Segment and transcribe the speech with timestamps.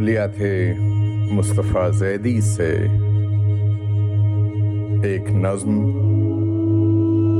[0.00, 0.74] لیا تھے
[1.32, 2.86] مصطفیٰ زیدی سے
[5.04, 5.80] ایک نظم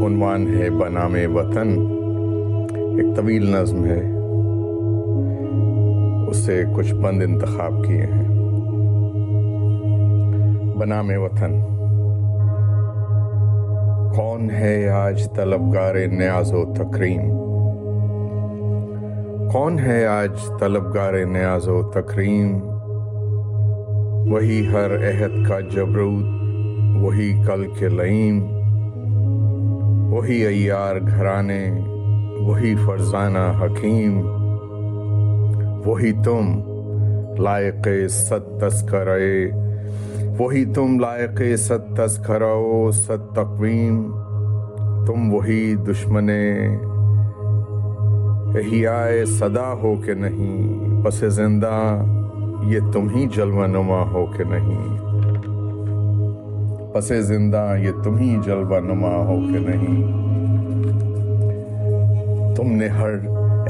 [0.07, 1.69] عنوان ہے بنام وطن۔
[2.71, 4.01] ایک طویل نظم ہے۔
[6.29, 8.29] اس سے کچھ بند انتخاب کیے ہیں۔
[10.79, 11.61] بنام وطن۔
[14.17, 17.50] کون ہے آج طلبگار نیاز و تکریم؟
[19.53, 22.61] کون ہے آج طلبگار نیاز و تکریم؟
[24.33, 28.43] وہی ہر عہد کا جبروت، وہی کل کے لئیم،
[30.13, 31.71] وہی ایار گھرانے،
[32.41, 34.21] وہی فرزانہ حکیم،
[35.87, 36.61] وہی تم
[37.39, 39.51] لائق ست تذکرے
[40.39, 44.11] وہی تم لائق ست تذکرو ست تقویم،
[45.07, 45.75] تم وہی
[48.55, 52.05] دشمن صدا ہو کہ نہیں، پس زندہ
[52.65, 55.01] یہ تم ہی جلوہ نما ہو کہ نہیں۔
[56.93, 60.21] پس زندہ یہ تم ہی جلوہ نما ہو کہ نہیں۔
[62.55, 63.13] تم نے ہر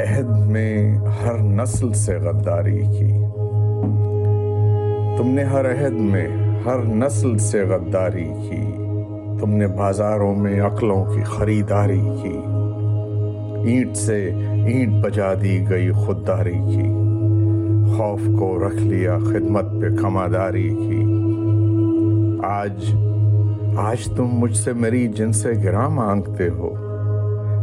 [0.02, 3.24] عہد میں ہر نسل سے غداری کی۔
[5.18, 6.28] تم نے ہر عہد میں
[6.66, 8.72] ہر نسل سے غداری کی۔
[9.40, 12.40] تم نے بازاروں میں عقلوں کی خریداری کی۔
[13.64, 14.32] اینٹ سے
[14.66, 16.92] اینٹ بجا دی گئی خودداری کی،
[17.96, 21.04] خوف کو رکھ لیا خدمت پہ کماداری کی۔
[22.44, 22.94] آج
[23.76, 26.74] آج تم مجھ سے میری جن سے گراں مانگتے ہو،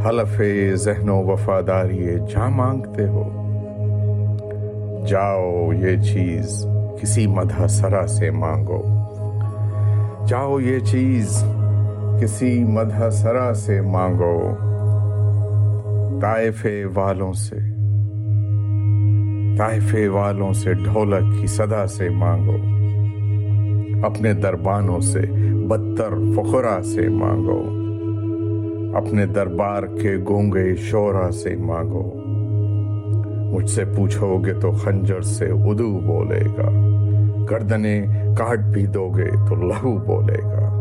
[0.06, 0.42] حلف
[0.76, 3.23] ذہن و وفاداری جا مانگتے ہو۔
[5.08, 6.66] جاؤ یہ چیز
[7.02, 8.84] کسی مدہ سرا سے مانگو۔
[10.27, 11.44] جاؤ یہ چیز
[12.21, 14.67] کسی مدہ سرا سے مانگو۔
[16.22, 17.55] طائفے والوں سے،
[19.58, 22.55] طائفے والوں سے ڈھولک کی صدا سے مانگو،
[24.05, 25.22] اپنے دربانوں سے
[25.67, 27.64] بدتر فخرا سے مانگو،
[28.98, 32.14] اپنے دربار کے گونگے شورا سے مانگو۔
[33.56, 36.70] مجھ سے پوچھو گے تو خنجر سے ادو بولے گا
[37.52, 38.06] گردنے
[38.38, 40.73] کاٹ بھی دو گے تو لہو بولے گا۔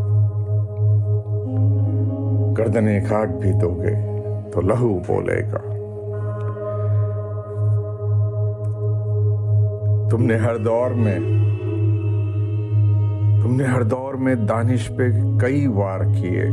[2.57, 4.16] گردنے کاٹ بھی دو گے۔
[4.57, 5.57] تو لہو بولے گا۔
[10.09, 11.19] تم نے ہر دور میں
[13.41, 15.03] تم نے ہر دور میں دانش پہ
[15.41, 16.45] کئی وار کیے،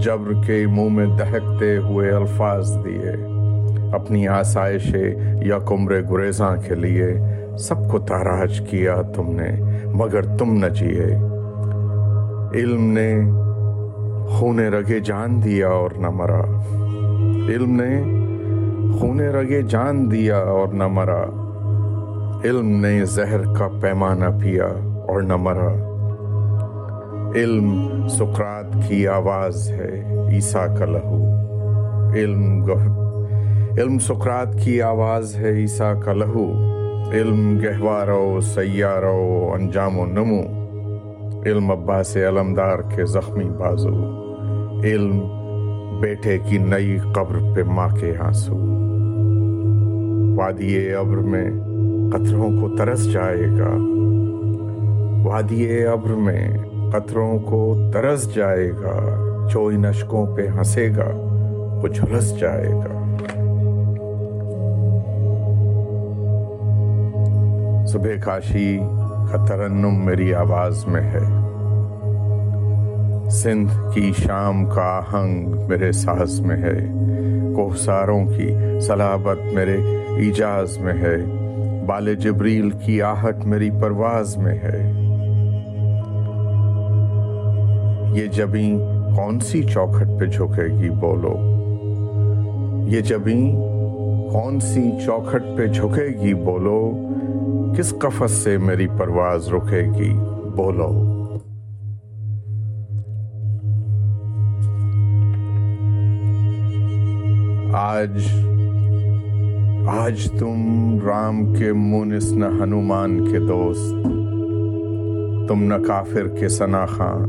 [0.00, 3.12] جبر کے منہ میں دہکتے ہوئے الفاظ دیے،
[3.92, 4.94] اپنی آسائش
[5.42, 7.08] یا کمرے گریزاں کے لیے
[7.58, 9.50] سب کو تاراج کیا تم نے،
[9.84, 11.06] مگر تم نہ جیے۔
[12.54, 13.14] علم نے
[14.28, 16.40] خون رگے جان دیا اور نہ مرا۔
[17.48, 18.02] علم نے
[18.98, 21.24] خون رگے جان دیا اور نہ مرا۔
[22.44, 24.66] علم نے زہر کا پیمانہ پیا
[25.08, 25.72] اور نہ مرا۔
[27.34, 31.34] علم سکرات کی آواز ہے، عیسیٰ کا لہو۔
[32.14, 32.64] علم
[33.78, 36.52] علم سکرات کی آواز ہے، عیسیٰ کا لہو۔
[37.12, 40.57] علم گہوارو سیارو انجام و نمو
[41.48, 43.94] علم عباس علمدار کے زخمی بازو،
[44.84, 45.20] علم
[46.00, 48.54] بیٹے کی نئی قبر پہ ماں کے آنسو۔
[50.36, 51.50] وادی ابر میں
[52.12, 53.70] قطروں کو ترس جائے گا۔
[55.28, 56.58] وادی ابر میں
[56.92, 61.10] قطروں کو ترس جائے گا۔ چوئی نشکوں پہ ہنسے گا
[61.82, 63.04] وہ جھلس جائے گا۔
[67.86, 68.80] صبح کاشی
[69.30, 71.48] کا ترنم میری آواز میں ہے۔
[73.30, 76.88] سندھ کی شام کا آہنگ میرے ساز میں ہے۔
[77.56, 79.76] کوہساروں کی سلابت میرے
[80.16, 81.16] ایجاز میں ہے۔
[81.86, 84.92] بال جبریل کی آہٹ میری پرواز میں ہے۔
[88.14, 88.78] یہ جبیں
[89.16, 91.36] کون سی چوکھٹ پہ جھکے گی بولو؟
[92.88, 93.52] یہ جبیں
[94.32, 97.07] کون سی چوکھٹ پہ جھکے گی بولو؟
[97.76, 100.12] کس قفص سے میری پرواز رکے گی؟
[100.56, 101.14] بولو۔
[107.72, 108.28] آج
[109.86, 113.94] آج تم رام کے مونس نہ ہنومان کے دوست،
[115.48, 117.26] تم نہ کافر کے ثنا خاں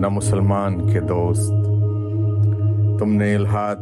[0.00, 1.52] نہ مسلمان کے دوست۔
[2.98, 3.78] تم نے الہات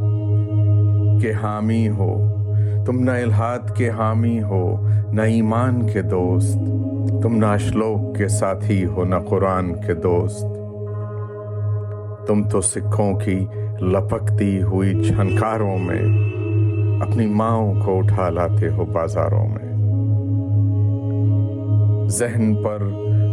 [1.23, 2.32] کے حامی ہو۔
[2.87, 6.59] تم نہ الہات کے حامی ہو، نہ ایمان کے دوست۔
[7.23, 10.47] تم نہ اشلوک کے ساتھی ہو، نہ قرآن کے دوست۔
[12.27, 13.47] تم تو سکھوں کی
[13.81, 16.03] لپکتی ہوئی جھنکاروں میں،
[17.03, 19.73] اپنی ماؤں کو اٹھا لاتے ہو بازاروں میں۔
[22.09, 22.79] ذہن پر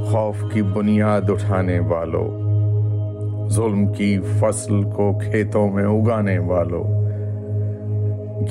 [0.05, 2.49] خوف کی بنیاد اٹھانے والوں
[3.49, 6.99] ظلم کی فصل کو کھیتوں میں اگانے والوں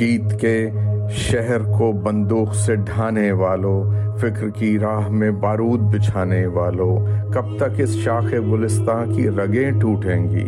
[0.01, 0.71] گیت کے
[1.11, 7.81] شہر کو بندوق سے ڈھانے والوں فکر کی راہ میں بارود بچھانے والوں کب تک
[7.81, 10.45] اس شاخ گلستان کی رگیں ٹوٹیں گی؟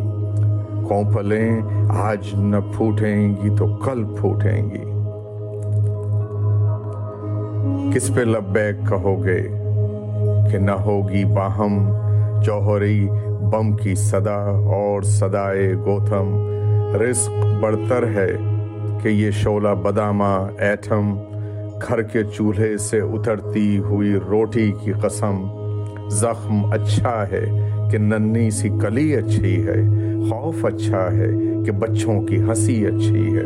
[0.89, 4.85] کوپلیں آج نہ پھوٹیں گی تو کل پھوٹیں گی۔
[7.95, 9.43] کس پہ لبیک کہو گے
[10.53, 11.93] کہ نہ ہوگی باہم
[12.43, 13.09] جوہری
[13.53, 14.41] بم کی صدا
[14.77, 16.37] اور صدائے گوتم
[16.95, 17.31] رزق
[17.61, 18.37] بڑھتر ہے
[19.02, 21.19] کہ یہ شولہ بدامہ ایٹم
[21.88, 25.47] گھر کے چولہے سے اترتی ہوئی روٹی کی قسم
[26.08, 29.82] زخم اچھا ہے کہ ننی سی کلی اچھی ہے،
[30.31, 31.26] خوف اچھا ہے
[31.67, 33.44] کہ بچوں کی ہنسی اچھی ہے۔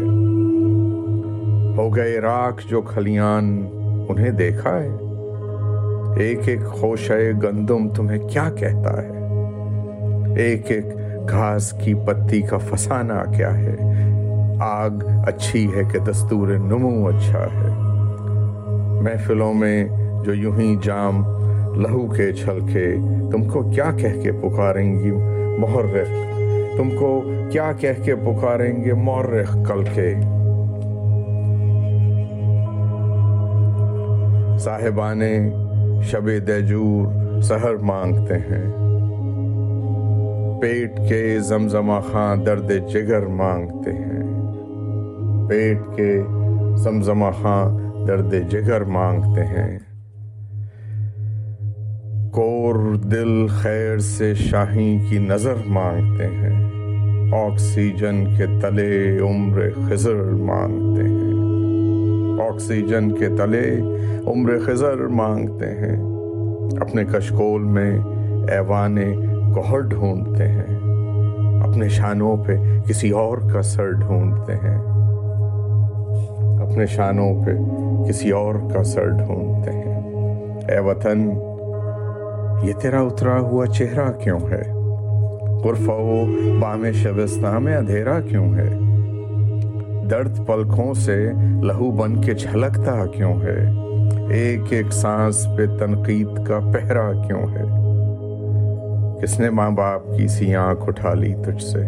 [1.76, 3.66] ہو گئے راکھ جو کھلیان،
[4.08, 4.96] انہیں دیکھا ہے؟
[6.16, 9.08] ایک ایک خوشے گندم تمہیں کیا کہتا ہے؟
[10.36, 10.86] ایک ایک
[11.28, 13.76] گھاس کی پتی کا فسانہ کیا ہے؟
[14.60, 14.90] آگ
[15.26, 17.70] اچھی ہے کہ دستور نمو اچھا ہے۔
[19.02, 19.88] محفلوں میں
[20.24, 21.24] جو یوں ہی جام،
[21.74, 22.96] لہو کے چھلکے
[23.32, 25.10] تم کو کیا کہہ کے پکاریں گی
[25.58, 26.08] محرخ
[26.76, 30.14] تم کو کیا کہہ کے پکاریں گے مورخ کل کے؟
[34.58, 35.52] صاحبانے
[36.02, 37.06] شب دیجور
[37.40, 38.72] سہر مانگتے ہیں۔
[40.60, 44.33] پیٹ کے زمزمہ خاں درد جگر مانگتے ہیں۔
[45.48, 46.22] پیٹ کے
[46.76, 49.78] زمزمہ خاں درد جگر مانگتے ہیں۔
[52.32, 56.64] کور دل خیر سے شاہی کی نظر مانگتے ہیں۔
[57.32, 61.34] آکسیجن کے تلے عمر خزر مانگتے ہیں۔
[62.48, 63.80] آکسیجن کے تلے
[64.26, 65.96] عمر خزر مانگتے ہیں۔
[66.80, 67.98] اپنے کشکول میں
[68.48, 68.96] ایوان
[69.56, 70.78] گوہر ڈھونڈتے ہیں۔
[71.62, 72.56] اپنے شانوں پہ
[72.86, 74.93] کسی اور کا سر ڈھونڈتے ہیں۔
[76.74, 77.50] اپنے شانوں پہ
[78.08, 80.00] کسی اور کا سر ڈھونڈتے ہیں۔
[80.68, 81.30] اے وطن،
[82.62, 84.62] یہ تیرا اترا ہوا چہرہ کیوں ہے؟
[85.64, 86.24] غرفہ و
[86.60, 88.78] بام شبستہ میں اندھیرا کیوں ہے؟
[90.10, 91.30] درد پلکوں سے
[91.62, 93.72] لہو بن کے جھلکتا کیوں ہے؟
[94.30, 97.64] ایک ایک سانس پہ تنقید کا پہرا کیوں ہے؟
[99.22, 101.82] کس نے ماں باپ کی سی آنکھ اٹھا لی تجھ سے؟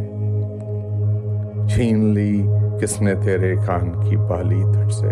[1.69, 2.47] چھین لی
[2.81, 5.09] کس نے تیرے کان کی پالی تجھ سے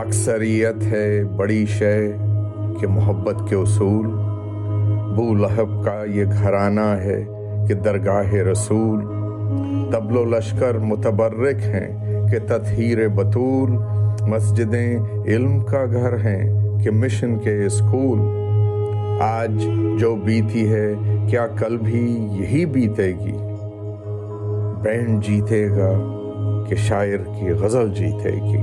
[0.00, 2.12] اکثریت ہے بڑی شے
[2.80, 4.06] کہ محبت کے اصول،
[5.16, 7.24] بو لہب کا یہ گھرانہ ہے
[7.68, 9.00] کہ درگاہ رسول۔
[9.92, 13.70] تبل و لشکر متبرک ہیں کہ تطہیر بطول۔
[14.28, 18.41] مسجدیں علم کا گھر ہیں کہ مشن کے اسکول۔
[19.24, 19.66] آج
[19.98, 20.94] جو بیتی ہے،
[21.30, 23.32] کیا کل بھی یہی بیتے گی؟
[24.82, 25.92] بینڈ جیتے گا
[26.68, 28.58] کہ شاعر کی غزل جیتے گی۔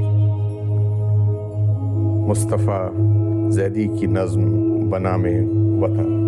[2.27, 2.89] مصطفیٰ
[3.50, 4.45] زیدی کی نظم
[4.89, 5.39] بنامے
[5.81, 6.18] وطن۔